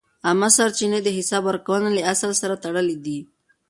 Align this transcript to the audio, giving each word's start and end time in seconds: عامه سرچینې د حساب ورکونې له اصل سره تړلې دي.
عامه 0.27 0.49
سرچینې 0.57 0.99
د 1.03 1.09
حساب 1.17 1.43
ورکونې 1.45 1.89
له 1.97 2.01
اصل 2.13 2.31
سره 2.41 2.55
تړلې 2.63 2.97
دي. 3.05 3.19